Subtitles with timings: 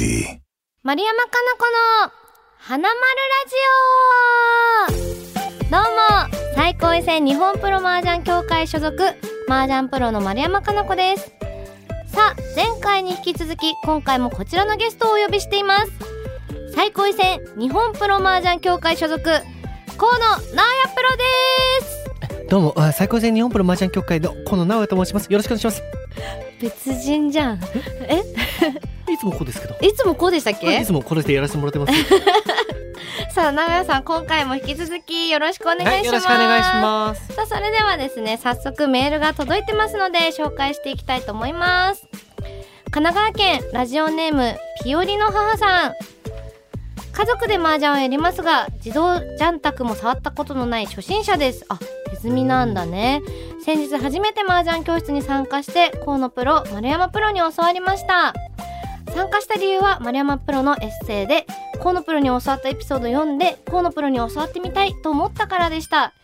[0.00, 0.40] melody.
[0.82, 1.64] 丸山かな子
[2.08, 2.12] の
[2.56, 2.96] 花丸
[4.88, 4.96] ラジ
[5.68, 8.96] オどうも最高位戦日本プロ麻雀協会所属
[9.46, 11.32] 麻雀プロの丸山かな子です
[12.06, 15.92] さあ前回に引き続き今回もこちらのゲストをお呼びしています
[16.74, 19.38] 最高位戦日本プロ麻雀協会所属河
[20.18, 21.24] 野直也プロで
[21.86, 25.30] すどうも、あ最高戦日本プロ麻雀協会の河野直也と申します。
[25.30, 25.99] よろしくお願いします。
[26.60, 27.60] 別人じゃん
[28.08, 28.22] え？
[29.12, 29.76] いつもこうですけど。
[29.80, 30.80] いつもこうでしたっけ？
[30.80, 31.92] いつもこれでやらせてもらってます。
[33.34, 37.32] さあ直也さん今回も引き続きよろしくお願いします、はい、よろしくお願いします。
[37.34, 42.08] さあそれではですね早速メールが届いてますので紹介していきたいと思います
[42.90, 45.94] 神奈川県ラジオネームピオリの母さん
[47.20, 51.66] 家族で麻雀をやりますが自動ジャン卓も触ったことのない初心者です。
[51.68, 51.78] あ
[52.08, 53.20] 手積みなんだね。
[53.62, 58.32] 先日初めて麻雀教室に参加して河野プロ丸山プロに教わりました。
[59.14, 61.46] 参加した理由は丸山プロのエッセイで
[61.82, 66.14] 河野プロに教わったエピソードを読んで河野プロに教わってみたいと思ったからでした。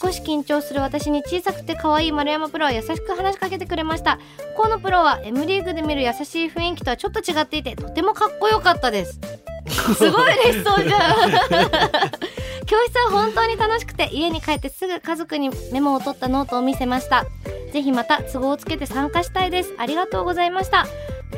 [0.00, 4.18] 少し緊張する私に小さくて可愛い丸山プロは優しく話しかけてくれました。
[4.56, 9.20] 河野プロは M リーグで見る優しい雰囲気とはちょっと違っていてとてもかっこよかったです。
[9.96, 11.12] すごい嬉しそうじゃん
[12.66, 17.24] 教室は本当に楽しくて家に帰ってすぐ家族にメモを取ったノートを見せました。
[17.72, 19.72] ぜひまた都合をつけて参加したいです。
[19.78, 20.86] ありがとうございました。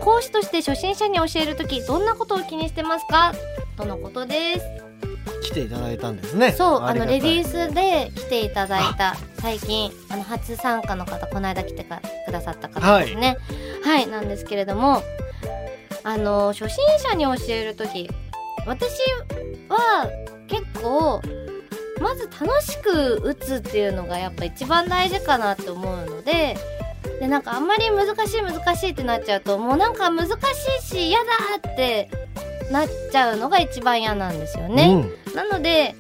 [0.01, 3.33] 講師として初心者に教えるときどんなことを気にしてますか？
[3.77, 4.61] とのことです
[5.43, 6.53] 来ていただいたんですね。
[6.53, 7.55] そうあのレディース。
[7.55, 13.39] スで来ていただいた最近あの初参加の方この間来てかくださった方ですね
[13.85, 15.03] はい、なんですけれども
[16.03, 18.11] あの初心者に教える時
[18.67, 18.99] 私
[19.69, 20.09] は
[20.49, 21.23] 結構
[22.01, 26.57] まず楽しく打つっていうのがやっぱ一番大事かなって思うので
[27.21, 30.33] でなんかあんまり難しい難しいってなっちゃうともうなんか難し
[30.81, 32.11] いし嫌だって
[32.71, 35.15] なっちゃうのが一番嫌なんですよね。
[35.27, 35.35] うん。
[35.35, 35.95] なので、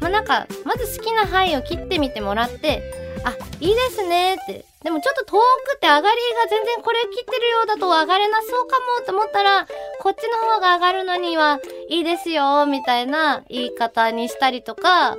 [0.00, 2.82] まあ、なんか、まず好きな範囲を切ってみてもらって、
[3.24, 4.64] あ、いいですねって。
[4.82, 6.10] でもちょっと遠くて上がりが
[6.50, 9.66] 全然これ切ってるようだと上がれなそうかもと思ったら、
[10.00, 11.58] こっちの方が上がるのには
[11.88, 15.16] いいですよ、みたいな言い方にしたりとか、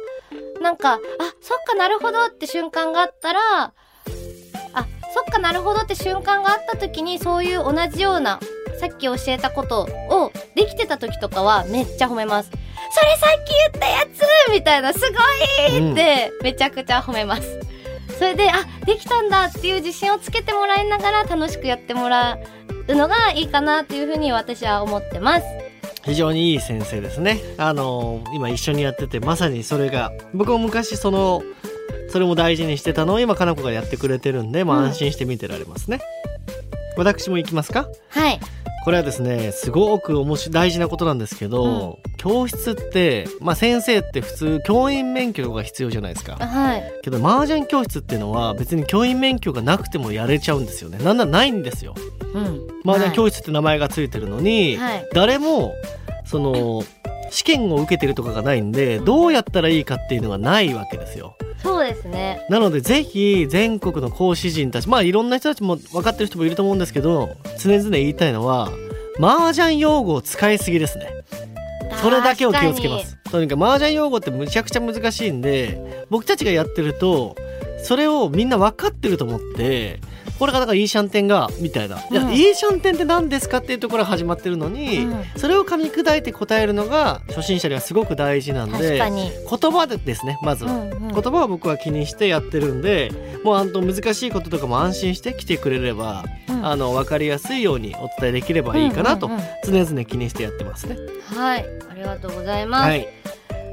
[0.61, 0.97] なんか、あ、
[1.41, 3.73] そっかなるほどって瞬間があったら、あ、
[5.15, 8.39] そっかなるほどって瞬間があった時にそういう同じような
[8.79, 12.49] さっき教えたことをできてた時とかはめっちゃ褒めます。
[12.49, 17.59] それさっき言ったやつみたいな、すごいってめちゃくちゃ褒めます。
[18.17, 22.37] それで、あ、できたんだっていう自信をつけてもらいながら楽しくやってもら
[22.87, 25.45] うのがいいかなっていうふうに私は思ってます。
[26.05, 27.41] 非常にいい先生ですね。
[27.57, 31.41] あの今一緒にやっててまさにそれが僕も昔その
[32.09, 35.99] それも大事にしてたのを今かな子がやってくれてるんで、まあうん安心して見てられますね。
[36.97, 37.87] 私も行きますか？
[38.09, 38.39] はい。
[38.83, 46.83] これはですねすごく面白い大事なことなんですけど、教室って、まあ、先生って普通教員免許が必要じゃないですかはい。
[47.01, 51.95] けど麻雀教室っていうのは別に教員免許がなくてもやれちゃうんですよねなんならないんですよ
[52.35, 52.67] うん。
[52.85, 55.09] 麻雀教室って名前がついてるのに、はい。
[55.13, 55.73] 誰も
[56.25, 56.83] その
[57.31, 61.35] 試験を受けてるとかがないんでどうやったらいいかっていうのがないわけですよ。
[61.61, 62.45] そうですね。
[62.49, 68.69] なのでぜひ全国の講師陣たちまあいろんな人たちも分かってる人もいると思うんですけど常々言いたいのは
[69.19, 71.09] 麻雀用語を使いすぎですね。
[72.01, 73.17] それだけを気をつけます。
[73.31, 77.35] とにかく麻雀用語ってむちゃくちゃ難しいんで僕たちがやってると
[77.83, 79.99] それをみんな分かってると思って
[80.39, 88.99] これがだからいいシャンテンがみたいな、うんいいシャンテンって何ですかっていうところが始まってるのに、うんそれを噛み砕いて答えるのが初心者にはすごく大事なんで。
[88.99, 99.29] 言葉でですねまずは、うんうん言葉は僕は気にしてやってるんでもうあんと難しいこととかも安心して来てくれれば、うんあの分かりやすいようにお伝えできればいいかなと
[99.63, 100.97] 常々気にしてやってますね。
[101.35, 101.65] はい。
[101.91, 102.89] ありがとうございます。
[102.89, 103.07] はい、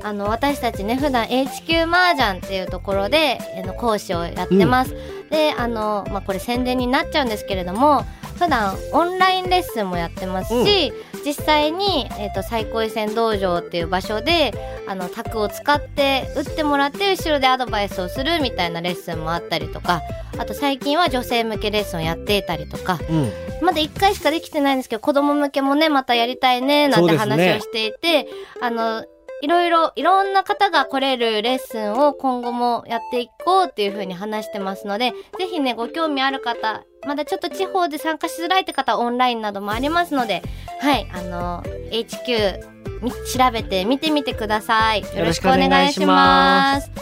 [0.03, 4.95] あの私たちね普段 HQ 麻雀っていうところであの講師をやってます、
[5.31, 8.05] であの、まあ、これ宣伝になっちゃうんですけれども
[8.39, 10.93] 普段オンラインレッスンもやってますし、
[11.25, 14.53] 実際に、えー、と最高位戦道場っていう場所で
[14.89, 20.03] あの卓を使って打ってもらって後ろでアドバイスをするみたいなレッスンもあったりとか
[20.39, 23.31] あと最近は女性向けレッスンをやっていたりとかうん。
[23.63, 28.27] まだ1回しかできてないんですけど子供向けもねまたやりたいねなんて話をしていて、
[28.61, 29.05] あの
[29.43, 40.43] いろいろいろんな方が来れるレッスンを今後もやっていこうっていう風に話してますのでぜひねご興味ある方まだちょっと地方で参加しづらいって方はオンラインなどもありますので
[40.81, 42.71] はいあの HQ
[43.03, 43.17] み調
[43.53, 45.01] べて見てみてください。
[45.01, 46.93] よろしくお願いします。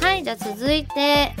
[0.00, 1.32] はいじゃあ続いて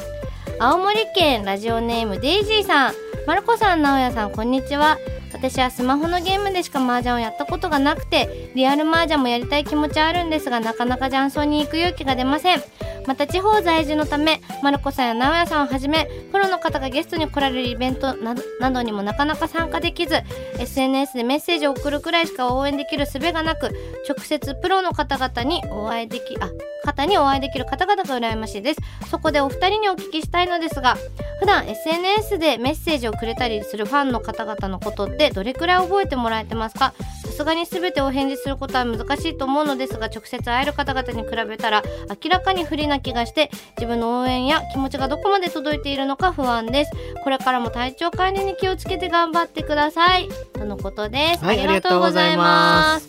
[0.62, 2.92] 青森県ラジオネームデイジーさん。
[3.26, 4.98] マルコさん直哉さんこんにちは。
[5.32, 12.62] 私はスマホのゲームでしか麻雀をやったことがなくてリアル麻雀もやりたい気持ちはあるんですがなかなか雀荘に行く勇気が出ません。
[13.06, 20.16] また地方在住のためマルコさんや直哉さんをはじめプロの方がゲストに来られるイベントなどなどにもなかなか参加できず
[20.58, 23.70] SNS でメッセージを送るくらいしか応援できる術がなく
[24.06, 28.80] 直接プロの方々にお会いできあ方にお会いできる方々が羨ましいです。
[29.10, 30.96] そこでお二人にお聞きしたいのですが
[31.40, 36.92] 普段 SNS でメッセージをくれたりするファンの方々のことってどれくらい覚えてもらえてますか？
[37.24, 41.82] さすがに全てお返事することは難しいと思うのですが直接会える方々に比べたら
[42.22, 46.90] 明らかに不利な気がして自分の応援や気持ちがどこまで届いているのか不安です。
[47.24, 50.28] これからも体調管理に気をつけて頑張ってください。
[50.52, 53.08] とのことです、はいありがとうございます。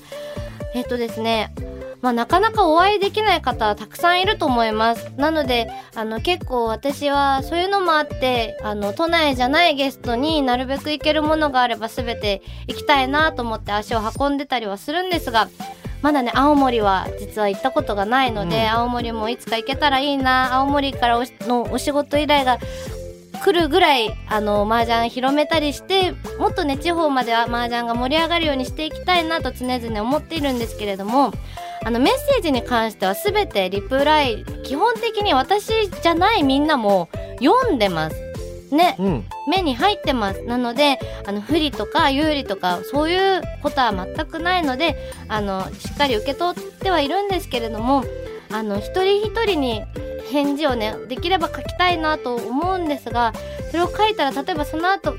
[0.74, 1.54] えっとですね
[2.02, 5.12] まあ、なかなかお会いできない方たくさんいると思います。
[5.18, 15.50] なので、あの、結構私はそういうのもあって、あの、都内じゃないゲストになるべく行けるものがあれば全て行きたいなと思って足を運んでたりはするんですが、
[16.02, 22.58] まだね、青森は実は行ったことがないので、うん青森もいつか行けたらいいな、青森からのお仕事依頼が
[23.44, 31.34] 来るぐらいあの麻雀広めたりしてもっとね地方までは麻雀が盛り上がるようにしていきたいなと常々思っているんですけれども
[31.84, 38.32] あのメッセージに関しては全てリプライ基本的に私じゃないみんなも読んでます。
[38.72, 38.96] ね。
[39.00, 39.26] うん。
[39.50, 40.42] 目に入ってます。
[40.44, 44.96] なのであの不利とか有利とかそういうことは全くないので
[45.28, 48.04] あのしっかり受け取ってはいるんですけれども
[48.52, 49.84] あの一人一人に
[50.32, 53.34] 返事をねできれば書きたいなと思うんですが
[53.72, 55.16] それを書いたら例えばその後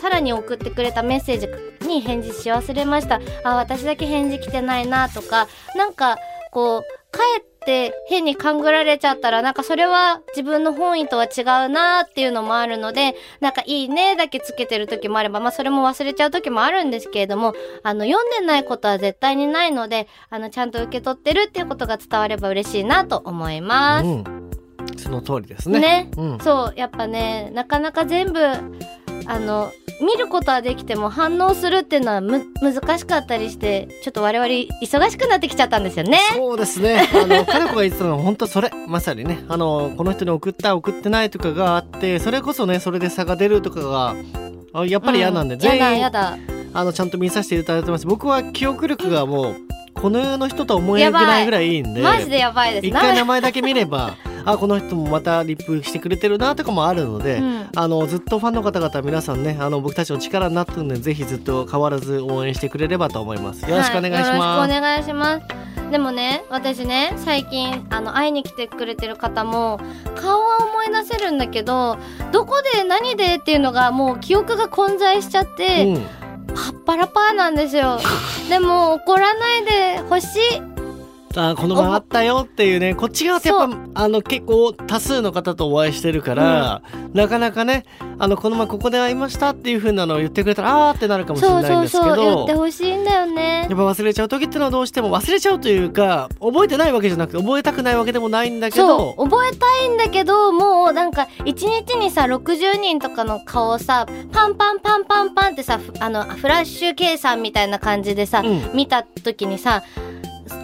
[0.00, 1.48] さらに送ってくれたメッセージ
[1.84, 3.20] に返事し忘れました。
[3.44, 6.18] あ私だけ返事来てないなとかなんか
[6.50, 6.82] こう
[7.12, 24.06] 帰って変に勘ぐられちゃったらなんかそれは自分の本意とは違うなっていうのもあるのでなんかいいねだけつけてる時もあればまあそれも忘れちゃう時もあるんですけれどもあの読んでないことは絶対にないのであのちゃんと受け取ってるっていうことが伝われば嬉しいなと思います。
[24.06, 24.24] うん。
[24.96, 25.80] その通りですね。
[25.80, 26.10] ね。
[26.16, 26.38] うん。
[26.40, 28.40] そうやっぱねなかなか全部
[29.26, 34.48] あの見ることはできても反応するっていうのはむ難しかったりしてちょっと我々
[34.82, 36.18] 忙しくなってきちゃったんですよね。
[36.34, 37.08] そうですね。
[37.12, 38.70] あの、 かな子が言ってたのは本当それ。
[38.88, 39.44] まさにね。
[39.48, 44.16] あの、この人に送った、送ってないとかがあって、それこそね、それで差が出るとかが、
[44.72, 46.36] あやっぱり嫌なんで、うやだ全員、やだ
[46.72, 48.06] あの、ちゃんと見させていただいてます。
[48.06, 49.56] 僕は記憶力がもう、
[49.94, 57.68] この世の人とは思えないぐらいいいんで、マジでやばいです一回名な前だけ見れば、あ、この人もまたリップしてくれてるなとかもあるので、うん。
[57.76, 63.68] あのずっとファンの方々皆さんねあの僕たちの力になってるのでぜひずっと変わらず応援してくれればと思います。
[63.68, 65.90] よろしくお願いしはよろます、しくお願いします。
[65.90, 69.78] でもね私ね最近あの会いに来てくれてる方も
[70.16, 71.98] 顔は思い出せるんだけど
[72.32, 76.02] どこで何でっていうのがもう記憶が混在しちゃって、うん。
[76.54, 77.98] パッパラパーなんですよ。
[78.48, 80.73] でも怒らないでほしい
[81.36, 86.82] あこの前あったよっていうねこっち側ってやっぱあの結構多数の方とお会いしてるから、
[87.12, 87.84] なかなかね
[88.18, 93.62] あのこの前ここで会いましたっていう風なのを言ってくれたらあーってなるかもしれないんですけどそう言ってほしいんだよね。
[93.62, 101.54] やっぱ忘れちゃう時ってのはどうしても忘れちゃうというか覚えてないわけじゃなくて覚えたくないわけでもないんだけどそう覚えたいんだけどもうなんか1
[101.86, 108.70] 日にさ60人とかの顔をさパンパンパンパンパンってさふあのフラッシュ計算みたいな感じでさ、うん。
[108.74, 109.82] 見た時にさ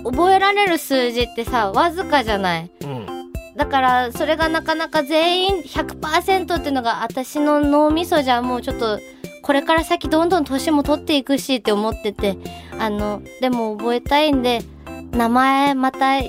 [0.04, 2.70] 覚えられる数字ってさわずかじゃない。
[2.82, 3.06] うん。
[3.56, 8.98] だからそれがなかなか全員100%っていうのが私の脳みそじゃもうちょっと
[9.42, 12.38] これから先どんどん年も取っていくしって思ってて
[12.78, 14.62] あのでも覚えたいんで
[15.10, 16.20] 名前また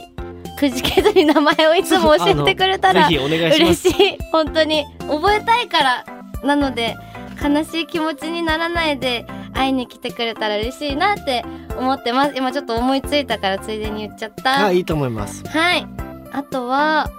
[0.58, 4.18] くじけずに名前をいつも教えてくれたら 嬉しい。
[4.32, 4.86] 本当に。
[5.08, 6.06] 覚えたいから。
[6.44, 6.98] なので
[7.42, 11.44] 悲しい気持ちにならないで会いに来てくれたら嬉しいなって
[11.78, 15.88] 思ってます今ちょっと思いついたからついでに言っちゃったあいいと思いますはい。
[16.34, 17.12] あとは、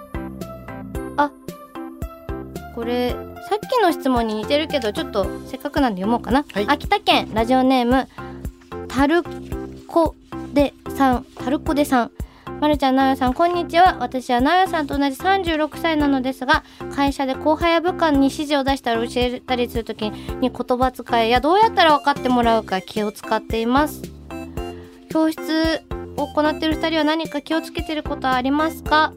[1.17, 1.31] あ、
[2.73, 3.17] これ、さ
[3.57, 6.45] っきの質問に似てるけど、ちょっとせっかくなんで読もうかな。
[6.51, 8.07] はい秋田県ラジオネーム、
[8.87, 9.21] タル
[9.87, 10.15] コ
[10.53, 12.11] デさん、タルコデさん。
[12.59, 13.97] まるちゃん、なよさん、こんにちは。
[13.99, 16.63] 私はなよさんと同じ36歳なのですが、
[16.95, 24.01] 会社で後輩や部下に指示を出したり教えたりするときに言葉遣いやどうやったら分かってもらうか気を使っています。
[25.09, 25.83] 教室
[26.17, 29.13] を行っている二人は何か気をつけてることはありますか？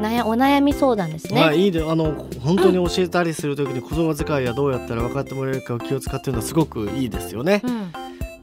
[0.00, 1.40] なやお悩み相談ですね。
[1.40, 7.62] まあいいであの本当に教えたりする時に言葉遣いやどうやったら分かってもらえるかを気を使ってるのはすごくいいですよね。
[7.64, 7.92] うん、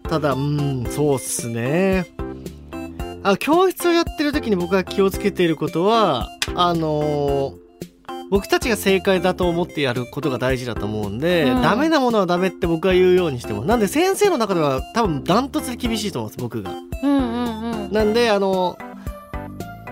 [0.03, 2.05] ただうんそうっすね。
[3.23, 7.61] あ教室をやってる時に僕が気をつけていることはあのー
[8.31, 11.61] 僕たちが正解だと思ってやることが大事だと思うんで、うん。
[11.61, 16.71] ダメなものはダメって僕は言うようにしてもなんで先生の中では多分ダントツで厳しいと思います僕が。
[16.71, 17.91] うんうんうん。
[17.91, 18.77] なんであの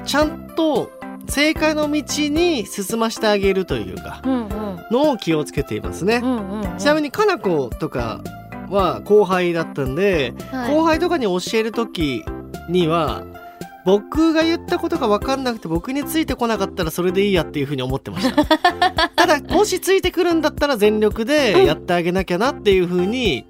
[0.05, 0.89] ちゃんと
[1.27, 4.49] 正解の道に進ましてあげるというかうんうん。
[4.89, 6.21] のを気をつけていますね。
[6.23, 6.77] うんうんうん。
[6.77, 8.21] ちなみにかな子とか
[8.69, 10.73] は後輩だったんで、はい。
[10.73, 12.23] 後輩とかに教える時
[12.69, 13.25] には
[13.85, 18.45] 僕が言ったことが分かんなくて僕についてこなかったらそれでいいやっていうふうに思ってました。
[19.15, 23.45] ただもしついてくるんだったら全力で やってあげなきゃなっていうふうに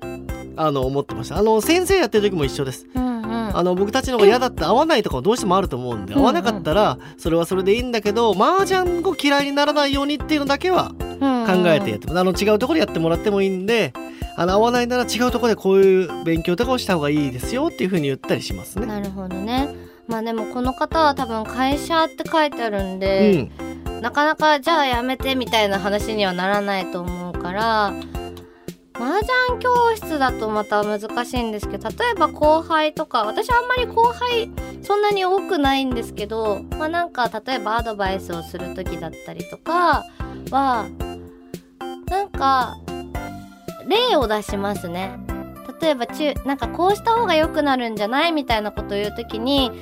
[0.55, 1.38] あの思ってました。
[1.38, 2.88] あの先生やってる時も一緒です。
[2.95, 3.57] うんうん。
[3.57, 13.91] あの僕たちの方が嫌だって合わないとかもどうしてもあると思うんでうん合わなかったらそれはそれでいいんだけど麻雀を嫌いにならないようにっていうのだけはうん考えてやってあの違うところでやってもらってもいいんで
[14.39, 18.86] あの合わないなら違うところでこういう勉強とかをした方がいいですよっていうふうに言ったりしますね。
[18.86, 19.67] なるほどね
[20.08, 27.88] まあでもこの方は多分会社って書いてあるんうで、ん、なかなかじゃあやめてみたいな話にはならないと思うから
[28.93, 34.50] 麻雀教室だとまた難しいんですけど例えば後輩とか私はあんまり後輩
[34.84, 40.05] そんなに多くないんですけどまあなんか例えばアドバイスをする時だったりとか
[40.50, 40.88] は
[42.10, 42.77] なんか
[43.88, 45.19] 例を出しますね。
[45.81, 49.75] 例えば中なんかこうした方が良くなるんじゃないみたいなことを言う時に例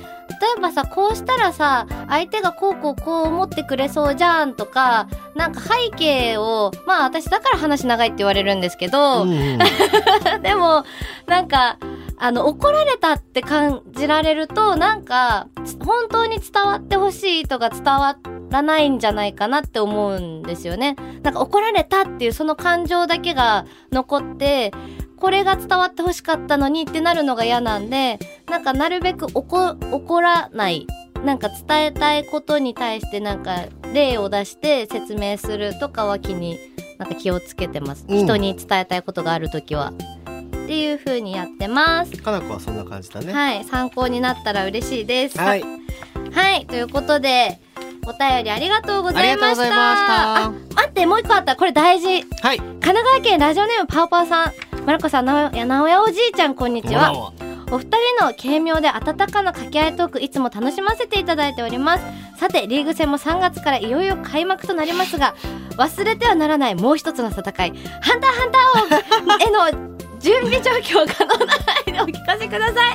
[0.56, 9.58] えばさこうしたらさ相手がこうこうこう思ってくれそうじゃんとかなんか背景をまあ私だから話長いって言われるんですけど、うんうん
[10.42, 10.84] でも
[11.26, 11.78] なんか
[12.18, 18.10] あの怒られたって感じられるとなんかつ本当に伝わってほしい意図が伝わ
[18.50, 20.96] らないんじゃないかなって思うんですよね。
[21.22, 24.72] なんか怒られたっていうその感情だけが残って
[25.16, 30.86] これが伝わってほしかったのにってなるのが嫌なんでなんかなるべく怒怒らない
[31.24, 36.58] なんか伝えたいことに対してなんか例を出して説明するとかは気に
[36.98, 39.92] なんか気をつけてます、人に伝えたいことがある時は
[40.68, 42.12] っていう風にやってます。
[42.18, 43.32] かな子はそんな感じだね。
[43.32, 45.38] はい参考になったら嬉しいです。
[45.38, 45.64] はい、
[46.30, 47.58] はいということで
[48.06, 50.44] お便りありがとうございました。
[50.44, 51.56] あ待ってもう一個あった。
[51.56, 52.22] これ大事。
[52.42, 52.58] はい。
[52.58, 54.52] 神奈川県ラジオネームパオパオさん。
[54.84, 57.12] まるこさんなおやなおやおじいちゃんこんにちは。
[57.14, 57.32] は。
[57.70, 57.86] お二
[58.18, 62.04] 人の軽妙で温かな掛け合いトークいつも楽しませていただいております。
[62.38, 65.34] さてリーグ戦も3月からいよいよ開幕となりますが
[65.78, 67.72] 忘れてはならないもう一つの戦い。
[68.02, 70.70] ハンターハンター王への準備状
[71.02, 72.92] 況可能な範囲でお聞かせくださ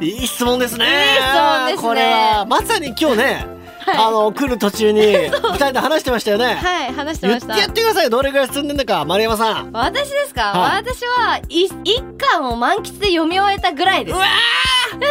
[0.00, 0.84] いいい質問ですね。
[0.84, 3.46] いい質問ですねこれはまさに今日ね、
[3.86, 5.00] あの来る途中に
[5.30, 6.54] 二人で話してましたよね。
[6.54, 8.10] はい話して言ってましたやってください。
[8.10, 9.70] どれぐらい進んでんだか、丸山さん。
[9.72, 15.06] 私ですか、はい私はい一巻を満喫で読み終えたぐらいですうわー、手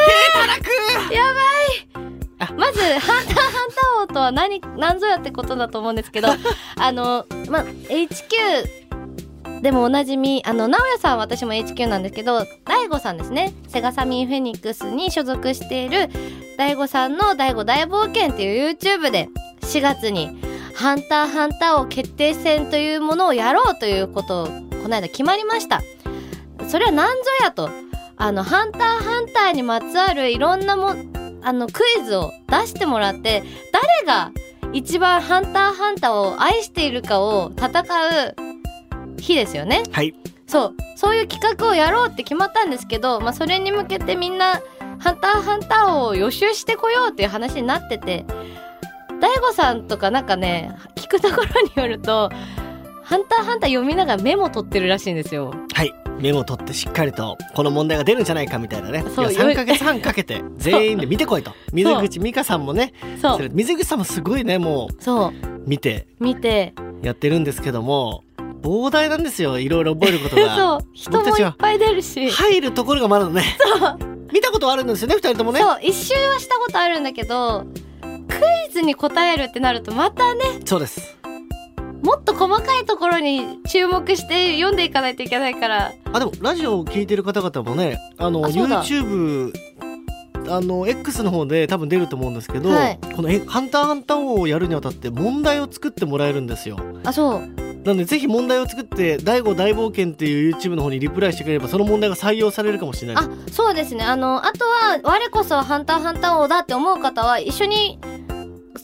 [0.55, 0.71] たく。
[2.55, 6.29] まず「ハンターハンター王」とは何何ぞやってことだと思うんですけど
[6.79, 8.80] あのまあ HQ
[9.61, 13.53] でもおなじみあの直哉さんは私も HQ なんですけど大悟さんですね。
[13.67, 16.09] セガサミーフェニックスに所属している
[16.57, 19.29] 大悟さんの「大悟大冒険」っていう YouTube で
[19.61, 20.41] 4月に
[20.73, 25.81] 「ハンターハンター王決定戦」というものをやろうということをこの間決まりました。
[26.67, 27.69] それは何ぞやと
[28.17, 30.95] あの「ハンターハンター」にまつわるいろんなも
[31.43, 34.31] あのクイズを出してもらって誰が
[34.73, 38.50] 一番ハンターハンターを愛しているかを戦う
[39.21, 39.83] 日ですよね。
[39.91, 40.13] はい。
[40.47, 44.61] そうそういう企画をやろうって決まったんですけど、まあ、それに向けてみんな
[44.99, 48.25] 「ハンターハンター」を予習してこようっていう話になってて
[49.21, 52.29] 大悟さんとかなんかね聞くところによると
[53.01, 55.53] 「ハンターハンター」読みながらメモ取ってるらしいんですよ。
[55.73, 55.93] はい。
[56.19, 59.03] メモ取ってしっかりとこの問題が出るんじゃないかみたいなね。
[59.15, 61.51] そういや3ヶ月半かけて 全員で見てこいと。
[61.71, 68.23] 水口美香さんもね、そう水口さんもすごいね、もそうう見て見てやってるんですけども、
[68.61, 69.59] 膨大なんですよ。
[69.59, 70.55] いろいろ覚えることが。
[70.55, 72.29] そう人もいっぱい出るし。
[72.29, 73.43] 入るところがまだね。
[74.31, 75.59] 見たことはあるんですよね、二人ともね。
[75.59, 77.65] そう一周はしたことあるんだけど
[78.01, 78.37] ク
[78.69, 81.17] イズに答えるってなるとまたねそうです。
[82.01, 89.53] もっと細かいところに注目して読んでいかないといけないからあ、でもラジオを聞いてる方々もね、あの、YouTube、
[90.49, 96.79] あの、X の方で多分出ると思うんですけど、はいこのえハンターハンター王をやるにあたって問題を作ってもらえるんですよ。
[97.03, 103.25] あそうなのでぜひ問題を作って「第5大冒険」っていう YouTube の方にリプライしてくれればその問題が採用されるかもしれない。
[103.25, 104.03] あそうですね。
[104.03, 107.99] あのあとは我こそはハンターハンター王だって思う方は一緒に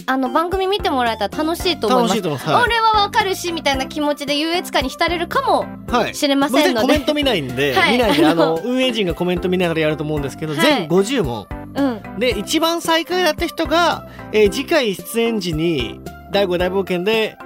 [0.05, 2.15] あの番組見てもらえたら楽しいと思います。
[2.15, 6.87] 楽しいと思います、は俺はわかるしみたいな気持ちで優越感に浸れるかもいはい、しれませんので。
[6.87, 7.93] 僕コメント見ないんで、 はい。
[7.93, 10.61] 見ないであの 運営陣がコメント見ながらやると思うんですけど、はい。
[10.61, 11.47] 全50問。
[11.75, 12.19] うん。
[12.19, 15.99] で一番最下位だった人が、えー次回出演時に
[16.31, 17.37] 「第5大冒険」で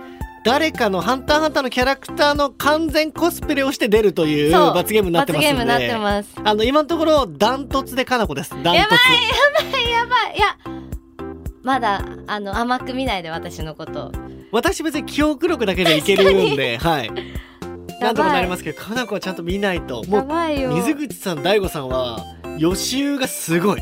[0.43, 6.35] 誰かのハンターハンターのキャラクターの完全コスプレをして出るという罰ゲームになってますので罰ゲームになってます。
[6.43, 8.49] あの今のところダントツでかなこです。
[8.51, 8.73] ダントツ。
[8.73, 10.39] やばいやばいい。
[10.39, 10.57] や
[11.61, 14.11] まだあの甘く見ないで私のこと。
[14.51, 17.05] 私別に記憶力だけでいけるんではい。
[17.05, 17.33] やばい。
[18.01, 20.03] なんとかなりますけどかなこはちゃんと見ないと。
[20.05, 20.71] もやうばいよ。
[20.71, 22.25] 水口さん大悟さんは
[22.57, 23.81] 予習がすごい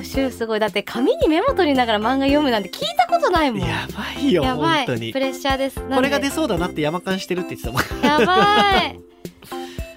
[0.00, 0.60] 予習すごい。
[0.60, 3.60] だって紙にメモ取りながら漫画読むなんて聞いたことないもん。
[3.60, 5.10] やばいよやば本当に。
[5.10, 5.80] いプレッシャーです。
[5.80, 8.04] これが出そうだなって山勘してるって言ってたもん。
[8.04, 9.00] やばい。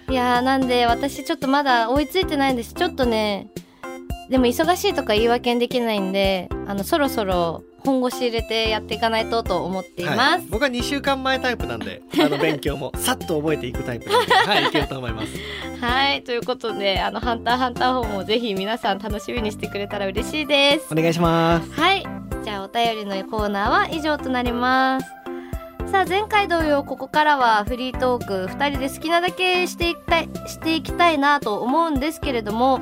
[0.09, 2.73] いやーなんで私ちょっとまだ追いついてないんです。
[2.73, 3.47] ちょっとね
[4.33, 14.33] でも忙しいとか言い訳にできないんであのそろそろ本腰入れてやっていかないとと思っています、はい、僕は2週間前タイプなんであの勉強も さっと覚えていくタイプなんで。
[14.33, 15.27] はいいけると思います。
[15.79, 20.87] はいということであの「ハンターハンター」本もぜひ皆さん楽しみにしてくれたら嬉しいです。
[20.91, 21.71] お願いします。
[21.79, 22.03] はい。
[22.43, 25.07] じゃあお便りのコーナーは以上となります。
[25.91, 32.81] さあ前回同様ここからはフリートーク2人で好きなだけしていきたいしていきたいなと思うんですけれども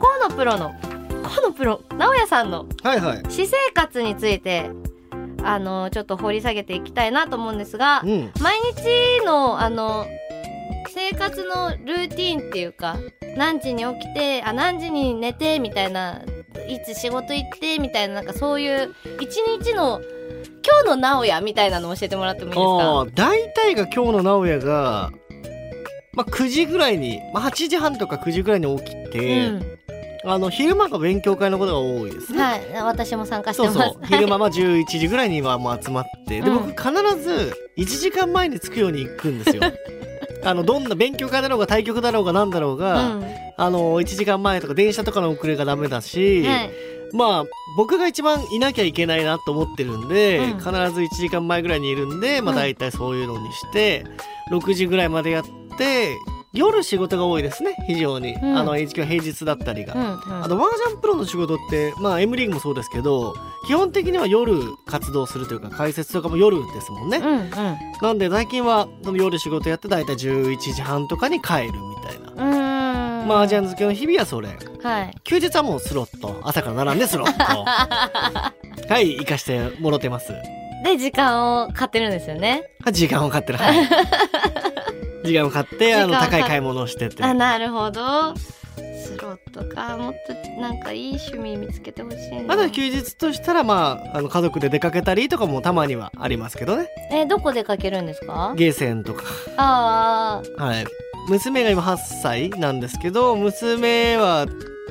[0.00, 0.74] 河野プロの
[1.22, 4.70] 河野プロ直哉さんの私生活について
[5.42, 8.32] あのちょっと掘り下げていきたいなと思うんですがうん。
[8.40, 10.06] 毎日のあの
[10.88, 12.96] 生活のルーティンっていうか
[13.36, 16.22] 何時に起きてあ何時に寝てみたいな
[16.68, 20.00] いつ仕事行ってみたいななんかそういう一日の
[20.64, 23.00] 今日の直哉みたいなの教えてもらってもいいですあか？
[23.02, 25.12] あ大体が今日の直哉が
[26.16, 29.78] まあ9時ぐらいに、まあ、8時半とか9時ぐらいに起きて、う
[30.28, 32.72] あの昼間が勉強会のことが多いですん、ね、はい。
[32.82, 33.92] 私も参加してそうます。
[33.92, 36.40] そう 昼間は11時ぐらいにはもう集まって。
[36.40, 36.74] でうん。
[36.74, 39.62] 僕必ず1時間前に着くように行くんですよ。
[40.44, 43.24] あのどんな勉強会だろうが対局だろうがなんだろうが、うん。
[43.56, 46.70] あの1時間前とか電車とかの遅れがダメだし、はい。
[47.12, 47.44] まあ
[47.76, 50.58] 僕が一番いなきゃいけないなと思ってるんで、うん。
[50.58, 50.70] 必ず
[51.02, 52.58] 1時間前ぐらいにいるんで、まあうん。
[52.58, 54.04] 大体そういうのにして、
[54.50, 55.65] 6時ぐらいまでやって
[56.52, 59.94] 夜仕事が多いですね非常に、うんあの平日だったりが。
[59.94, 63.34] うんうんあと、麻雀プロの仕事って、まあ、M リーグもそうですけど、
[63.66, 67.18] 基本的には夜活動するというか、解説とかも夜ですもんね。
[67.18, 67.50] うんうん
[68.00, 72.32] なんで、最近は、その夜仕事やって、だいたい11時半とかに帰るみたいな。
[72.32, 74.48] うーん麻雀漬けの日々はそれ。
[74.82, 76.40] はい休日はもうスロット。
[76.44, 77.64] 朝から並んでスロット。
[78.88, 80.32] はい、行かしてもろてます。
[80.84, 83.58] で時間を買ってるんですよねあ時間を買ってる。
[83.58, 83.88] はい。
[85.26, 87.22] 時間を買って、あの、高い買い物をしてて。
[87.22, 88.34] あなるほど
[88.76, 96.88] スロットかもっとなんかいい趣味見つけてほしいなまだ休日としたら、まあ、あの、家族で出かけたりとかもたまにはありますけどね。
[97.10, 98.52] えどこ出かけるんですか？
[98.56, 99.24] ゲーセンとか。
[99.56, 100.84] あはい。
[101.28, 104.46] 娘が今8歳なんですけど、娘は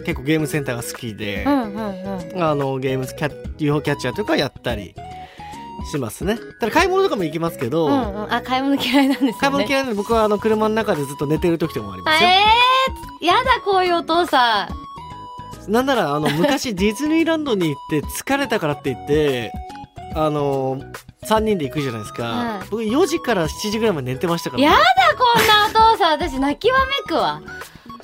[0.06, 4.94] 結構ゲームセンターが好きであ、うんうんうんあの、ゲームキャッ、UFO キャッチャーとかやったり
[5.86, 6.38] しますね。
[6.60, 8.34] ただ買い物とかも行きますけど、うんうん。
[8.34, 9.38] あ買い物嫌いなんですよね。
[9.40, 12.30] 買い物嫌いなので僕はあの車の中でずっと寝てる時とかもありますよ。
[12.30, 14.70] えー、やだこういうお父さ
[15.68, 15.72] ん。
[15.72, 19.52] なんならあの昔 ディズニーランドに行って疲れたからって言って、
[20.16, 20.80] あの
[21.24, 22.68] 3人で行くじゃないですか、はい。
[22.70, 24.78] 僕4時から7時ぐらいまで寝てましたから、やだ
[25.18, 26.12] こんなお父さん。
[26.14, 27.42] 私泣きわめくわ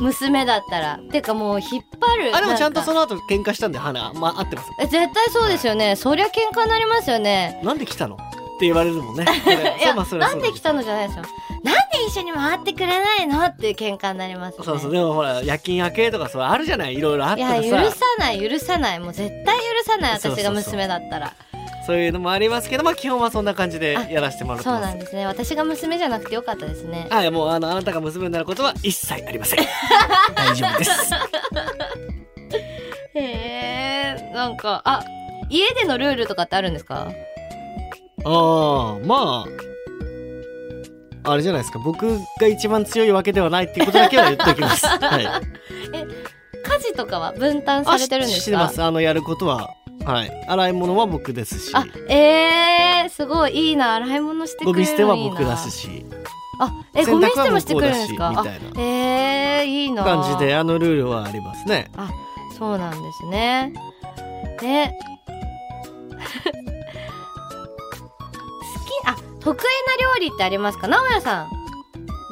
[0.02, 1.00] 娘だったら。
[1.12, 2.36] てかもう引っ張る。
[2.36, 4.70] あでもちゃんとその後喧嘩したんで花、まあ、合ってます。
[4.80, 5.96] え絶対そうですよね。
[5.96, 7.60] そりゃ喧嘩になりますよね。
[7.64, 8.16] なんで来たの？
[8.16, 8.18] っ
[8.62, 9.26] て言われるもんね。
[9.80, 11.26] いやなんで来たのじゃないですよ。
[11.64, 13.44] なんで一緒に回ってくれないの？
[13.46, 14.64] っていう喧嘩になりますね。
[14.66, 14.92] そうそう。
[14.92, 16.96] でもほら夜勤明けとかそうあるじゃない？
[16.96, 19.00] いろいろあっいたや許らささない許さない。
[19.00, 20.44] もう絶対許さないそうそうそう。
[20.44, 21.28] 私が娘だったら。
[21.28, 21.51] そう
[21.98, 25.26] いうのもありますけどまあ基本はそんな感じであやらせてもらってそうなんですね。
[25.26, 27.08] 私が娘じゃなくてよかったですね。
[27.12, 29.60] はいもうあのあなたが娘になることは一切ありません。
[30.36, 31.14] 大丈夫です。
[33.16, 35.04] へえなんかあ
[35.50, 37.12] 家でのルールとかってあるんですか？
[38.24, 39.46] ああま
[41.24, 41.80] ああれじゃないですか。
[41.80, 44.88] 僕が一番強いわけではないっていうことだけは言っておきます。
[44.88, 45.24] はい。
[45.24, 48.36] 家事とかは分担されてるんですか？
[48.36, 48.82] あししてます。
[48.82, 49.70] あのやることは
[50.06, 50.46] はい。
[50.48, 51.72] 洗い物は僕ですし。
[51.76, 53.70] あえー、すごい。
[53.70, 53.96] いいな。
[53.96, 54.86] 洗い物してくれるのいいな。
[54.86, 56.06] ゴミ捨ては僕ですし。
[56.60, 58.30] あえゴミ捨てもしてくれるんですか？
[58.30, 60.04] みたいあえー、いいな。
[60.04, 61.90] 感じであのルールはありますね。
[61.98, 62.10] あ
[62.58, 63.74] そうなんですね。
[64.60, 64.92] で
[66.12, 66.18] 好
[68.80, 69.64] きあ得意な
[70.20, 70.88] 料理ってありますか？
[70.88, 71.50] 直哉さん。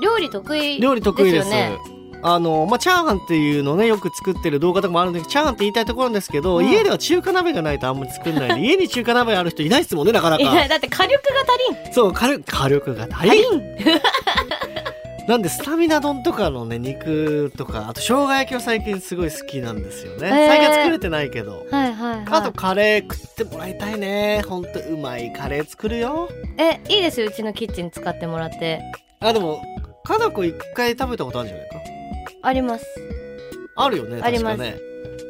[0.01, 1.47] 料理得意料理得意です。
[1.49, 1.77] よね
[2.21, 6.69] あのまあチャーハンっていうのをねよく作ってる動画とかもあるんですけどチャーハンって言いたいところなんですけど、うん。
[6.69, 11.93] 家では中華鍋がないとあんまり作れないんで 家に中華鍋ある人いないですもんねなかないかやだって火力が足りん。
[11.93, 13.61] そう火力火力が足足りん。
[15.27, 20.47] なんでスタミナ丼とかのね肉とかあと生姜焼きを最近すごい好きなんですよね、へー。
[20.47, 21.67] 最近は作れてないけど。
[21.69, 22.25] はいはいはい。
[22.31, 24.41] あとカレー食ってもらいたいね。
[24.49, 26.29] ほんとうまいカレー作るよ。
[26.57, 27.27] えいいですよ。
[27.27, 28.81] うちのキッチン使ってもらって。
[29.19, 29.61] あでも
[30.03, 31.98] かなこ一回食べたことあるんじゃないか
[32.41, 32.85] あります。
[33.75, 34.57] あるよねあります。
[34.57, 34.89] 確かね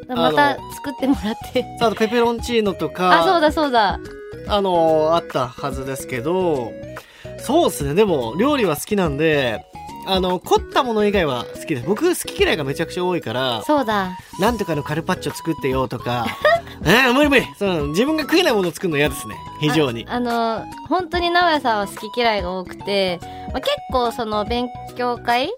[0.09, 1.61] また作ってもらって。
[1.79, 3.99] さああとペペロンチーノとかあそうだそうだ。
[4.47, 6.71] あのあったはずですけど
[7.37, 7.93] そうですね。
[7.93, 9.65] でも料理は好きなんで
[10.07, 11.87] あの凝ったもの以外は好きです。
[11.87, 14.17] 僕好き嫌いがめちゃくちゃ多いからそうだ。
[14.39, 16.25] なんとかのカルパッチョ作ってよとか。
[16.83, 17.45] えー、無理無理。
[17.57, 19.35] その自分が食えないものを作るの嫌ですね。
[19.59, 20.07] 非常に。
[20.09, 23.19] ああの本当に直哉さんは好き嫌いが多くて、
[23.51, 25.49] まあ、結構その勉強会っ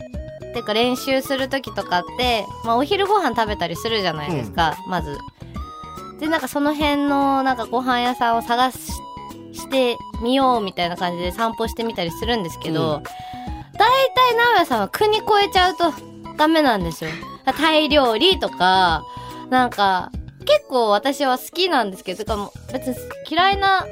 [0.54, 5.18] てか練習する時とかって、まあ、お昼ご飯食べたりするじゃないですか、まず。
[6.20, 8.78] でなんかその辺のなんかご飯屋さんを探し
[9.54, 13.04] してみようみたいな感じで散歩してみたりするんですけど、うん。
[13.74, 15.94] 大体直哉さんは国越えちゃうと
[16.38, 17.10] ダメなんですよ。
[17.58, 19.04] タイ料理とか
[19.50, 20.12] なんか
[20.46, 22.96] 結構私は好きなんですけどてかもう別に
[23.30, 23.86] 嫌いな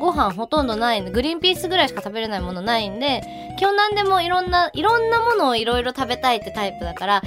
[0.00, 3.22] ご飯ほとんどないんでグリーンピースぐらいしか食べれないものないんで
[3.58, 7.22] 基本何でもいろんないろんなものをいろいろ食べたいってタイプだからあ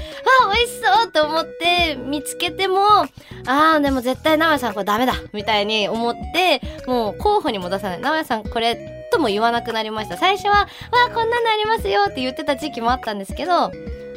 [0.53, 2.79] 美味しそうと思って見つけても
[3.45, 8.01] あーでも絶対直哉さんこれダメだみたいに思ってもう候補にも出さない。
[8.01, 10.17] 直哉さんこれとも言わなくなりました。
[10.17, 10.67] 最初はわ
[11.09, 13.71] あこんなのありますよって言ってた時期もあったんですけど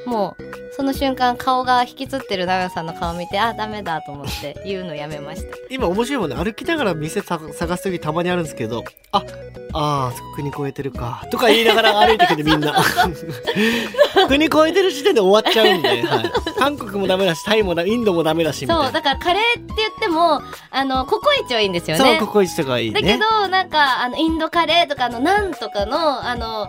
[0.06, 5.56] もうその瞬間顔が引きつってる長さんの顔見てあダメだと思って言うのやめました。
[5.68, 9.24] 今面白いもんね歩きながら店さ探す時たまにあるんですけどあ
[9.72, 12.74] あー国越えてるかとか言いながら歩いてくるみんな。
[14.28, 18.84] 国越えてる時点で終わっちゃうんで、はい、韓国もダメだしタイもだインドもダメだしみたいな。
[18.84, 22.04] そうだからカレーって言ってもあのココイチはいいんですよね。
[22.18, 23.00] そうココイチとかいいね。
[23.00, 26.68] だけどなんかあのインドカレーとかあのナンとかのあの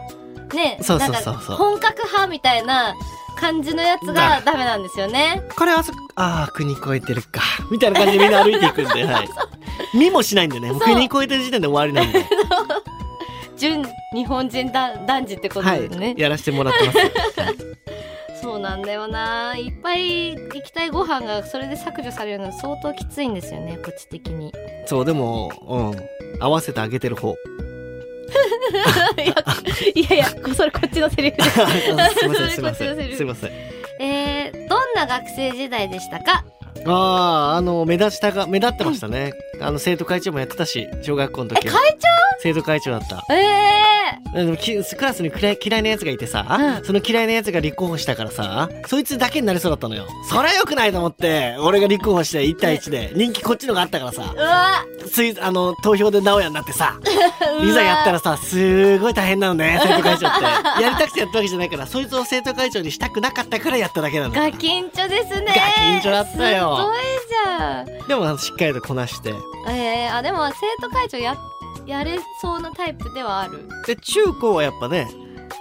[0.55, 1.55] ねそうそうそうそう。
[1.57, 2.93] 本格派みたいな
[3.35, 5.43] 感じのやつがダメなんですよね。
[5.57, 7.41] これあそこああ国越えてるか。
[7.71, 9.29] みたいな感じでみんな歩いていくんで、 はい、
[9.97, 10.71] 見もしないんでね。
[10.79, 12.25] 国越えてる時点で終わりなんで、
[13.57, 16.97] 純日本人だ男児ってことはですね、い、やらせてもらってます。
[18.41, 19.55] そうなんだよな。
[19.55, 24.51] いっぱい行きたいご飯がそれで削除されるの相当きついんですよねこっち的に。
[24.87, 26.21] そうでもうん。
[26.41, 27.35] 合わせてあげてる方
[29.95, 31.51] いやいやそれこっちのセリフです。
[31.55, 33.15] すいませんすいません。
[33.17, 33.51] すいません。
[33.99, 36.43] えー、どんな学生時代でしたか？
[36.85, 39.33] あああの目立ちたが目立ってましたね。
[39.61, 41.73] あの生徒会長もやってたし小学校の時は。
[41.73, 41.97] 会
[42.41, 43.23] 生徒会長だった。
[43.29, 43.91] ええ
[44.33, 46.85] でもきクラスに嫌い嫌いなやつがいてさ、うん。
[46.85, 50.07] その嫌いなやつが立候補したからさそいつだけになりそうだったのよ。
[50.29, 54.85] それは良くないと思って俺が立候補して1対1で人気こっちのがあったからさー、うわ。
[55.11, 56.97] ついあの投票で直哉になってさ
[57.63, 60.81] いざやったらさすごい大変なのね生徒会長って。
[60.81, 65.45] やりたくてやったわけじゃないからそいつを生徒会長にしたくなかったからやっただけなのガキンチョですね。
[65.47, 66.97] ガキンチョだったよすごい
[67.29, 68.07] じゃん。
[68.07, 69.33] でもしっかりとこなして。
[69.67, 71.35] えー、あでも生徒会長や
[71.85, 73.67] やれそうなタイプではある。
[73.87, 75.07] で中高はやっぱね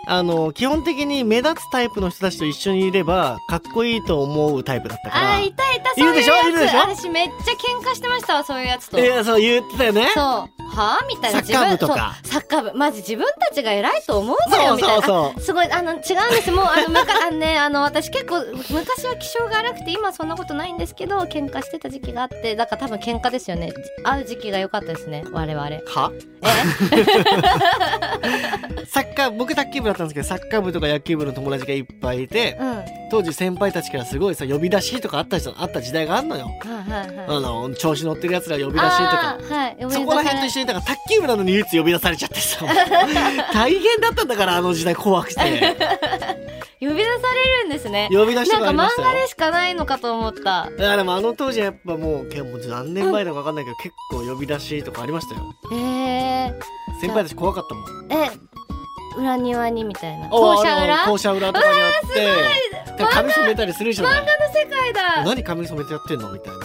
[0.07, 5.37] あの基本的に目立つタイプの人たちと一緒にいればかっこいいと思うタイプだったから。
[5.37, 6.35] あーいたいたいるでしょ？
[6.35, 6.61] そういうやつ。
[6.61, 6.79] いるでしょ？
[6.79, 8.99] 私めっちゃ喧嘩してましたわそういうやつと。
[8.99, 10.09] いやそう言ってたよね。
[10.15, 11.07] そうはあ？
[11.09, 11.43] みたいな。
[11.43, 12.15] サッカー部とか。
[12.23, 12.33] そう。
[12.33, 12.79] サッカー部。
[12.79, 14.77] マジ自分たちが偉いと思うなよ。
[14.77, 15.33] みたいな。
[15.41, 16.07] すごいあの違うんで
[16.43, 16.51] す。
[16.51, 23.73] もうあのむかあのねあの私結構昔は気性が荒くて今はそんなことないんですけど喧嘩してた時期があってだから多分喧嘩ですよね。
[24.05, 25.25] 会う時期が良かったですね。
[25.33, 25.67] 我々。
[25.69, 25.83] え？
[25.87, 26.13] は
[28.87, 32.77] サッカー僕卓球部だったんですけどサッカー部とか野球部の友達がいっぱいいてうん。
[32.77, 36.49] は当時先輩たちからすごいさ呼び出しとかあった人あった時代があんのよ。
[36.65, 37.27] いはいはい。
[37.27, 39.39] あの調子乗ってるやつら呼び出しとか。
[39.51, 39.77] はい。
[39.91, 42.65] そこら辺と一緒にだから卓球部なのに唯一呼び出されちゃってさ。
[43.53, 45.41] 大変だったんだからあの時代怖くて。
[46.81, 48.09] 呼び出されるんですね。
[48.11, 50.71] 呼び出しとかあなんか漫画でしかないのかと思った。
[50.79, 55.43] いやでもあの当時はやっぱもうけもう何年前だか分かんないけど、結構呼び出しとかありましたよ。
[55.73, 56.55] えー、
[57.01, 57.85] 先輩たち怖かったもん。
[58.13, 58.31] え
[59.19, 60.29] 裏庭にみたいな。
[60.31, 61.05] お校舎裏？
[61.05, 62.11] 校舎裏とかにあっ
[62.97, 64.23] てで髪染めたりするじゃない。
[64.23, 65.23] の世界だ。
[65.25, 66.33] 何髪染めてやってんの？
[66.33, 66.60] みたいな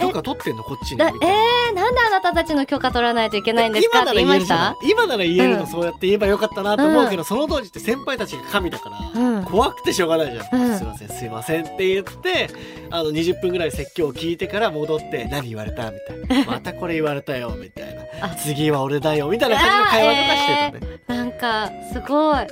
[0.00, 1.18] え許可取ってんのこっちにみたいな。
[1.26, 4.02] えー、なんであなたたちの許可取らないといけないんですか？
[4.02, 4.76] って言いました？
[4.82, 5.66] 今なら言えるの、うん。
[5.66, 9.44] そうやって言えばよかったなと思うけど、その当時って先輩たちが神だから、うん。
[9.44, 10.78] 怖くてしょうがないじゃん、うん。
[10.78, 12.50] すいませんすいませんって言って
[12.90, 16.44] あの20分ぐらい説教を聞いてから戻って何言われたみたいな。
[16.52, 18.02] またこれ言われたよみたいな。
[18.22, 18.28] あ。
[18.36, 22.46] 次は俺だよみたいな感じの会話とかしてたね、なんかすごい。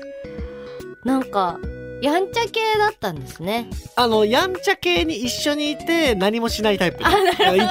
[1.05, 1.59] なんか
[2.02, 3.68] やんちゃ系だったんですね。
[3.96, 7.02] あのやんちゃ系に一緒にいて何もしないタイプ。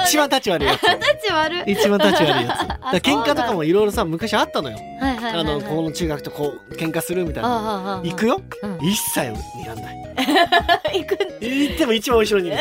[0.04, 0.82] 一番立ち悪いやつ。
[0.86, 1.72] 立ち悪い。
[1.72, 2.68] 一番立ち悪いやつ。
[2.92, 4.76] だ喧嘩とかもいろいろさ昔あったのよ。
[5.00, 8.00] はいはいはい、はい、あのこの中学とこう喧嘩するみたいな。
[8.04, 8.40] 行くよ？
[8.62, 8.78] うん。
[8.82, 10.00] 一切睨んない。
[10.92, 12.58] 行く行っても一番後ろにいる。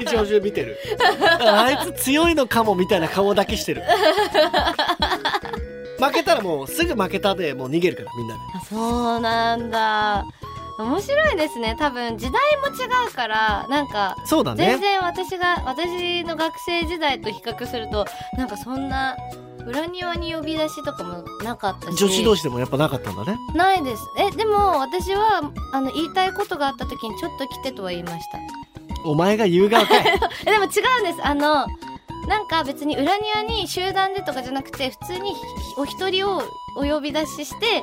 [0.00, 0.78] 一番後ろ見てる。
[1.40, 3.82] あいつ強いのかもみたいな顔だけしてる
[6.02, 8.40] 負けたらもうすぐ負けたでもう逃げるからみんなで。
[8.54, 10.26] あそうなんだ。
[10.78, 11.76] 面白いですね。
[11.78, 14.64] 多分時代も違うからなんかそうだね。
[14.66, 19.16] 全然私が私の学生時代と比較するとなんかそんな
[19.66, 21.96] 裏庭に呼び出しとかもなかったし。
[21.96, 23.38] 女子同士でもやっぱなかったんだね。
[23.54, 24.02] ないです。
[24.18, 28.38] えでも私はあの言いたいことがあった時にちょっと来てとは言いました。
[29.04, 30.04] お前が言う側かい。
[30.46, 31.18] えでも違うんです。
[31.22, 31.66] あの
[32.28, 35.36] なんか別に裏庭に集団でとかじゃなくて普通にひ
[35.76, 36.42] お一人を
[36.76, 37.82] お呼び出しして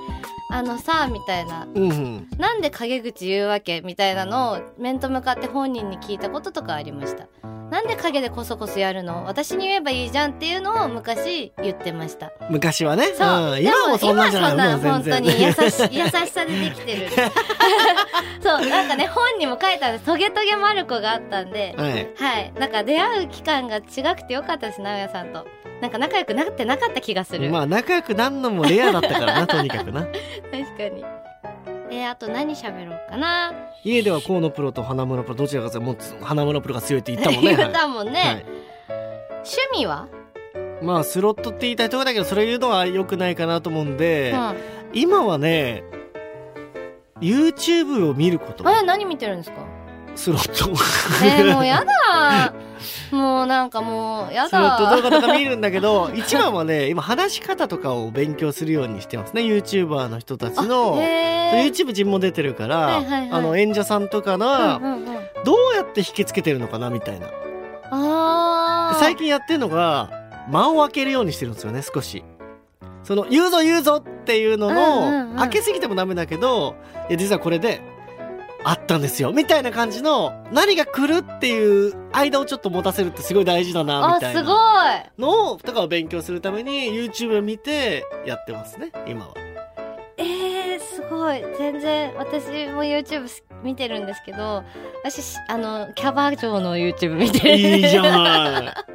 [0.52, 1.67] あのさみたいな。
[1.73, 2.28] うんうん。
[2.38, 3.82] なんで陰口言うわけ？
[3.82, 7.28] みたいなのを面と向かって本人に聞いたこととかありました
[7.69, 9.25] なんで陰でコソコソやるの？
[9.25, 12.32] 私に言えばいいじゃんっていうのを昔言ってました。
[12.49, 13.13] 昔はね。
[13.15, 17.08] そう、ん、今もそんなんじゃない今そんな本当全に優然し 優しさでできてる。
[18.41, 18.65] そう。
[18.67, 21.75] なんかね本にも書いてあるトゲトゲマルコがあったんで。
[21.77, 22.10] はい。
[22.17, 22.53] はい。
[22.60, 23.82] なんか出会う期間が違
[24.15, 25.45] くてよかったです直哉さんと。
[25.82, 30.01] なんか仲良くなってなかった気がする、まあ仲良くなんのもレアだったからなとにかくな。
[30.51, 31.18] 確かに
[31.91, 33.52] えー、あと何喋ろうかな。
[33.84, 38.45] 家では河野プロと花村プロどちらかというともう花村プロが強いって言ったもんね、 言はったもんね、いはい。
[39.38, 40.08] 趣味は、
[40.82, 44.56] まあスロットって言いたいところだけどそれ言うのは良くないかなと思うんで、うん、
[44.93, 45.84] 今はね
[47.21, 48.67] YouTube を見ること。
[48.67, 49.58] あれ何見てるんですか？
[50.19, 50.69] スロット。
[51.25, 52.53] えー、もうやだ。
[53.10, 60.97] もうなんかもうやスロット動だ画とか見るんだけど一番はね今話し方とかを勉強するようにしてますね YouTuber の人たちの。
[60.97, 63.32] YouTube 自分も出てるから、はいはいはい。
[63.32, 65.05] あの演者さんとかうんがうんうん。
[65.45, 67.27] どうやって引きつけてるのかなみたいな。
[67.89, 68.99] あー。
[68.99, 70.12] 最近やってるのが
[70.49, 72.25] 間を空けるようにしてるんですよね少し。
[73.03, 76.75] その言うぞ言うぞっていうのうんうんうんの開けすぎてもダメだけど
[77.10, 77.82] いや実はこれで
[78.63, 84.56] あったんですよみたいな感じの何が来るっていう間をちょっと持たせるってすごい大事だなみたいあすごい。
[84.56, 89.34] なのをとかを勉強するために YouTube を見てやってますね今は。
[90.17, 91.41] えー、すごい。
[91.58, 93.28] 全然私も YouTube
[93.63, 94.63] 見てるんですけど
[95.04, 98.12] 私しあのキャバ嬢の YouTube 見てるいいじゃない、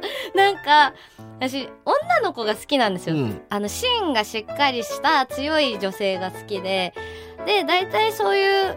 [0.35, 0.93] なんか
[1.39, 6.93] 私女の子が好きなんですよ、うん、あの芯がしっかりした強い女性が好きで。
[7.45, 8.75] で大体そういう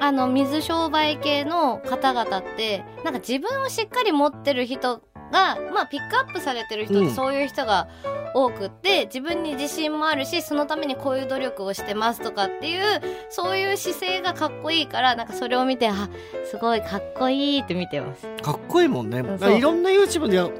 [0.00, 7.08] あの水商売系の方々ってなんか自分をしっかり持ってる人がまあピックアップされてる人っうん。
[7.08, 7.88] てそういう人が
[8.34, 12.82] 多くって、自分に自信もあるしそのためにこういう努力をしてますとかっていう
[13.30, 16.08] そういう姿勢がかっこいいからなんかそれを見てあ
[16.50, 18.26] すごいかっこいいって見てます。
[18.42, 19.18] かっこいいもんね。
[19.56, 20.50] いろんな YouTube では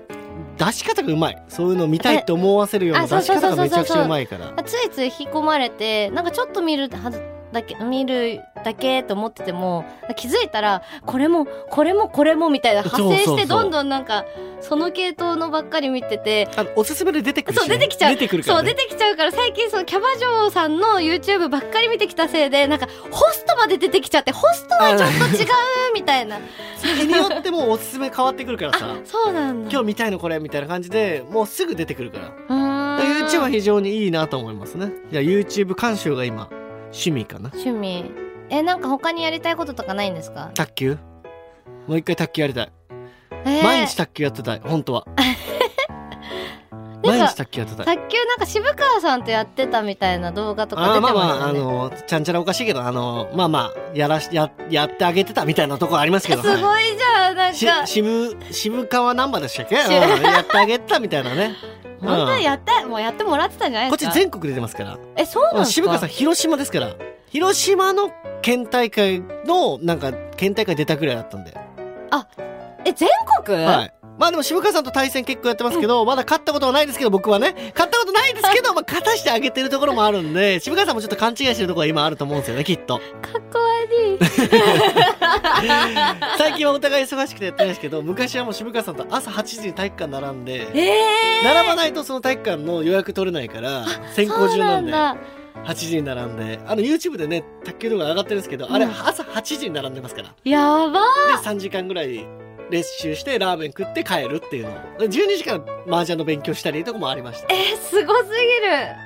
[0.57, 1.43] 出し方がうまい。
[1.49, 4.53] そういうのを見たいって思わせるような出し方がめちゃくちゃうまいから。
[4.65, 7.23] ついつい引き込まれてなんかちょっと見るはず
[7.53, 9.85] だけ見るだけと思ってても
[10.17, 14.25] 気づいたらこれもこれもこれもみたいな派生してどんどんなんか
[14.61, 18.15] その系統のばっかり見ててあのおすすめで出てくるしね、そう出てきちゃう。
[18.15, 25.49] 出てくるから、ね、そう出てきちゃうから最近そのキャバ嬢さんの YouTube ばっかり見てきたせいでなんかホストまで出てきちゃってホストはちょっと違う
[25.95, 26.39] みたいな。
[26.81, 28.97] 日によってもうおすすめ変わってくるからさ。
[29.05, 29.71] そうなんだ。
[29.71, 32.29] 今日見たいのこれみたいな感じでもうすぐ出てくるから。
[32.29, 32.79] うーん。
[33.27, 34.91] YouTube は非常にいいなと思いますね。
[35.11, 36.49] じゃあ YouTube 鑑賞が今
[36.93, 37.51] 趣味かな？
[37.51, 38.11] 趣味。
[38.51, 40.99] えなんか他にやりたいこととかないんですか、卓球？
[41.87, 42.73] もう一回卓球やりたい、
[43.45, 43.63] えー。
[43.63, 45.05] 毎日卓球やってたい本当は。
[47.05, 47.97] 毎日卓球やってたい。
[47.97, 51.59] 卓球なんか渋川さんとやってたみたいな動画とか出てまあまああましたね。
[51.61, 56.43] のちゃんちゃらおかしいけどあのまあまあやらしややってあげてたみたいなところありますけど。
[56.43, 61.55] すごいじゃんなんしか渋渋川ナンバーでしたっけ、うんしやってあげてたみたいなね
[62.01, 64.13] 本当にやってもうやってもらってたんじゃないこっですか？
[64.15, 65.73] ち全国出てますからえそうなんですか？
[65.73, 66.95] 渋川さん広島ですから
[67.31, 68.11] 広島の
[68.43, 71.55] 県大会のなんか県大会出たぐらいだったんで、
[72.85, 73.09] え全
[73.45, 73.57] 国？
[73.65, 83.03] はいまあでも渋川さんと対戦結構やってますけど、まだ勝ったことはないですけど僕はね勝ったことないですけど、まあ勝たしてあげてるところもあるんで 渋川さんもちょっと勘違いしてるところは今あると思うんですよねきっとか
[83.39, 84.19] っこ悪い。
[86.39, 91.45] 最近はお互い忙しくてやってないですけど昔はもう渋川さんと朝8時に体育館並んでえー。
[91.45, 95.17] 並ばないとその体育館の予約取れないから先行そう順なんでだ。
[95.65, 100.93] 8時に並んであの YouTube でね卓球動画上がってるんですけど、あれうん朝8時に並んでますからやば。
[100.93, 100.99] で
[101.45, 102.25] 3時間ぐらい
[102.71, 107.49] 練習してラーメン食って帰るっていうのを12時から麻雀の勉強したりとかもありました。
[107.55, 108.33] えー、すごすぎる。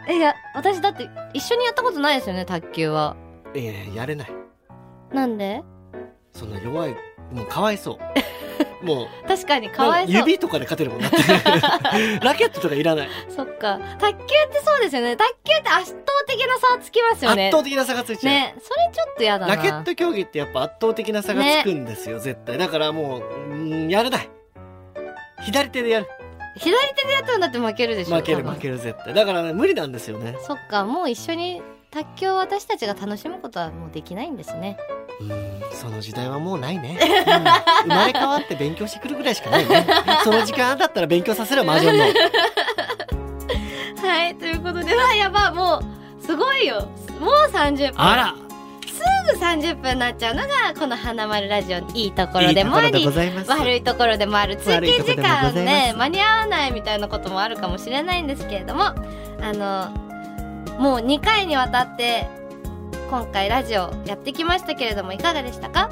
[0.09, 3.17] えいや私だって一緒にやったことないですよね卓球は。
[3.55, 4.33] いやいややれない。
[5.13, 5.63] なんで？
[6.33, 6.97] そんな弱い
[7.31, 7.99] もうかわいそう
[8.83, 10.17] もう確かにかわいそう。
[10.17, 11.17] 指とかで勝てるもんだって。
[12.25, 13.09] ラケットとかいらない。
[13.29, 13.79] そっか。
[13.99, 15.17] 卓球ってそうですよね。
[15.17, 17.49] 卓球って圧倒的な差つきますよね。
[17.49, 18.55] 圧倒的な差がついちゃう、ね。
[18.61, 19.57] それちょっとやだな。
[19.57, 22.59] ラケット競技ってやっぱ圧倒的な差がつくんですよ、絶対。
[22.59, 24.19] だからもううんやれな。
[24.19, 24.31] い
[25.43, 26.07] 左手でやる。
[26.57, 28.17] 左手でやったらだって負けるでしょ。
[28.17, 29.15] 負ける負ける絶対。
[29.15, 30.37] だからね無理なんですよね。
[30.41, 30.85] そっか。
[30.85, 34.77] もう一緒に卓球を私たちが楽しむことはもうできないんですね。
[35.21, 37.09] うんその時代はもうないね、うん。
[37.27, 39.85] 生まれ変わって勉強してくるぐらいしかないね。
[40.23, 42.05] その時間だったら勉強させる麻雀の。
[42.05, 42.11] は
[44.29, 45.81] いということでわやばも
[46.21, 46.89] うすごいよ。
[47.19, 48.01] もう30分。
[48.01, 48.35] あら。
[48.87, 49.01] す
[49.37, 58.95] ぐ30分になっちゃうのがこの花丸ラジオのいいところででもあり悪いところでもある通勤時間ね間に合わないみたいなこともあるかもしれないんですけれどもあ
[59.53, 59.91] の
[60.79, 62.29] もう2回にわたって
[63.13, 65.91] 今回ラジオやってきましたけれどもいかがでしたか？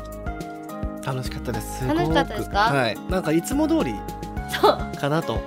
[1.05, 1.87] 楽しかったです。
[1.87, 2.61] 楽しかったですか？
[2.61, 2.99] はい。
[3.11, 3.93] なんかいつも通り
[4.99, 5.39] かなと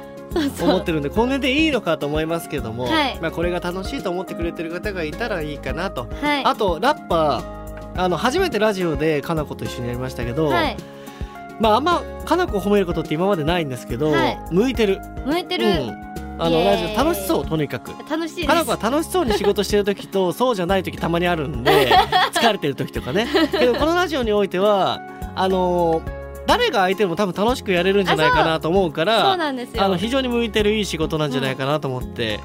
[0.62, 3.20] 思ってるんでこれでいいのかと思いますけども、はい。
[3.20, 6.08] まあ、これが楽しいと思ってくれてる方がいたらいいかなと。
[6.22, 6.46] はい。
[6.46, 10.78] あとラッパーあの初めてラジオでかな子と一緒にやりましたけど、はい。
[11.60, 14.40] まああんまかな子を褒めることって今までないんですけど、はい。
[14.52, 17.92] 向いてる、向いてる、うん、あのラジオ楽しそうとにかく。
[18.10, 18.48] 楽しいです。
[18.48, 21.92] かな子は楽しそうに仕事してる時と そうじゃない時たまにあるんで
[22.34, 23.28] 疲れてる時とかね。
[23.52, 25.02] けどこのラジオにおいては
[25.36, 29.82] あのー誰が相手も多分楽しくやれるんじゃないかなと思うかそうらなんですよ。
[29.82, 32.42] あの非常に向いてるいい仕事なんじゃないかなと思って、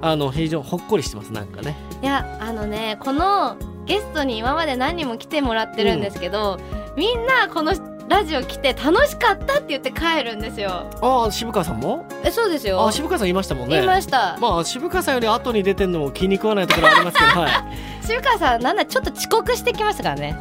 [0.00, 1.76] あの非常にほっこりしてますなんかね。
[2.00, 6.60] いやあのねこのゲストに今まで何人も来てもらってるんですけど、
[6.96, 7.72] みんなこの
[8.10, 10.90] ラジオ来て楽しかったって言って帰るんですよ。
[11.00, 12.04] ああ渋川さんも？
[12.24, 12.84] えそうですよ。
[12.84, 13.76] あ渋川さんいましたもんね。
[13.76, 17.64] 言いました、まあ渋川さんより後に出てんのも気に食わないところありますけど、は
[18.02, 20.36] 渋川さんなんだちょっと遅刻してきましたからね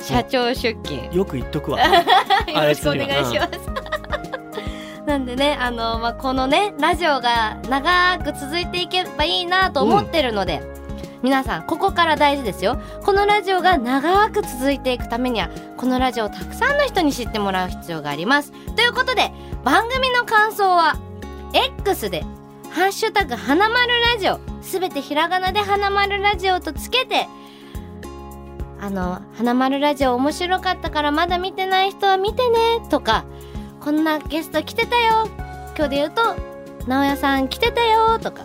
[0.00, 0.54] 社長出
[0.84, 1.12] 勤。
[1.12, 1.80] い、よく言っとくわ。
[1.82, 1.94] よ
[2.54, 3.84] ろしくお願いします。
[5.04, 10.62] なんでね、あの、まあ、このね、ラジオが長く続いていけばいいなと思ってるので、
[11.24, 12.78] 皆さん、ここから大事ですよ。
[13.02, 18.52] このラジオが長く続いていくためには、このラジオをたくさんの人に知ってもらう必要があります。
[18.76, 19.32] ということで、
[19.64, 20.98] 番組の感想は、
[21.78, 22.26] X で、
[22.68, 27.26] ハッシュタグ、花丸ラジオ、すべてひらがなで花丸ラジオとつけて、
[28.78, 33.24] あの、花丸ラジオ面白かったからまだ見てない人は見てねとか、
[33.80, 35.26] こんなゲスト来てたよ
[35.74, 36.20] 今日で言うと、
[36.86, 38.42] 直哉さん来てたよとか、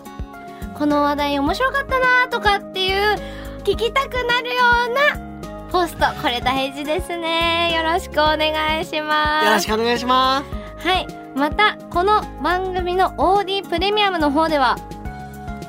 [0.80, 3.18] この話題面白かったなとかっていう、
[3.64, 4.56] 聞きたくなるよ
[4.90, 7.76] うなポスト、これ大事ですね。
[7.76, 9.46] よろしくお願いします。
[9.46, 10.42] よろしくお願いしま
[10.78, 11.06] はい。
[11.36, 14.78] また、この番組の OD プレミアムの方では、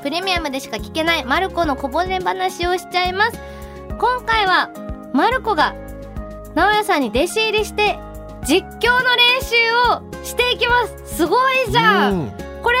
[0.01, 3.37] プレミアムでしか聞けないマルコのこぼれ話をしちゃいます。
[3.99, 4.69] 今回は、
[5.11, 5.75] マルコが、
[6.55, 7.99] 直哉さんに弟子入りして、
[8.45, 9.55] 実況の練習
[10.21, 11.17] をしていきます。
[11.17, 12.31] すごいすじゃん、うん
[12.63, 12.77] これ、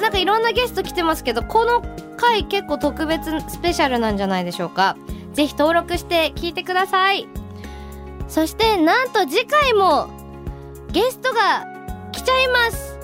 [0.00, 1.82] なんかいろんなゲスト来てますけど、この
[2.16, 4.96] 回結構特別スペシャルなんじゃないでしょうか。
[5.32, 7.28] ぜひ登録して聞いてください。
[8.28, 10.08] そして、なんと次回も、
[10.92, 11.66] ゲストが
[12.10, 12.98] 来ちゃいます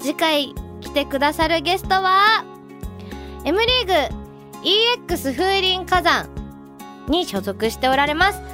[0.00, 2.44] 次回来てくださるゲストは
[3.44, 3.92] M リーグ
[5.08, 6.28] EX 風林火山
[7.08, 8.44] に所属しておられます RMU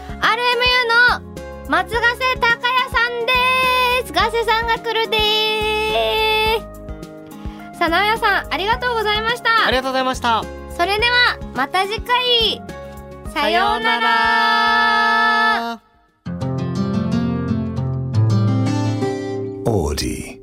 [1.20, 3.26] の松ヶ瀬隆也さん
[4.02, 6.77] ですガセさんが来るでーす
[7.78, 9.66] さあ直哉さんありがとうございました。
[9.66, 10.42] ありがとうございました。
[10.76, 12.60] それではまた次回。
[13.32, 14.10] さようなら。
[15.76, 15.80] ら。
[19.64, 20.37] Audi.